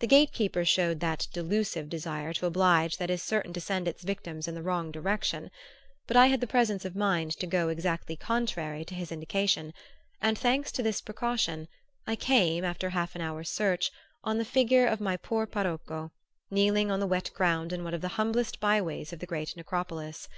The 0.00 0.08
gate 0.08 0.32
keeper 0.32 0.64
showed 0.64 0.98
that 0.98 1.28
delusive 1.32 1.88
desire 1.88 2.32
to 2.32 2.46
oblige 2.46 2.96
that 2.96 3.10
is 3.10 3.22
certain 3.22 3.52
to 3.52 3.60
send 3.60 3.86
its 3.86 4.02
victims 4.02 4.48
in 4.48 4.56
the 4.56 4.62
wrong 4.64 4.90
direction; 4.90 5.52
but 6.08 6.16
I 6.16 6.26
had 6.26 6.40
the 6.40 6.48
presence 6.48 6.84
of 6.84 6.96
mind 6.96 7.30
to 7.38 7.46
go 7.46 7.68
exactly 7.68 8.16
contrary 8.16 8.84
to 8.84 8.96
his 8.96 9.12
indication, 9.12 9.72
and 10.20 10.36
thanks 10.36 10.72
to 10.72 10.82
this 10.82 11.00
precaution 11.00 11.68
I 12.08 12.16
came, 12.16 12.64
after 12.64 12.90
half 12.90 13.14
an 13.14 13.20
hour's 13.22 13.50
search, 13.50 13.92
on 14.24 14.38
the 14.38 14.44
figure 14.44 14.88
of 14.88 15.00
my 15.00 15.16
poor 15.16 15.46
parocco, 15.46 16.10
kneeling 16.50 16.90
on 16.90 16.98
the 16.98 17.06
wet 17.06 17.30
ground 17.32 17.72
in 17.72 17.84
one 17.84 17.94
of 17.94 18.00
the 18.00 18.08
humblest 18.18 18.58
by 18.58 18.80
ways 18.80 19.12
of 19.12 19.20
the 19.20 19.26
great 19.26 19.54
necropolis. 19.56 20.28